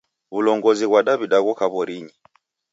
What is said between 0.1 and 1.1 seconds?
W'ulongozi ghwa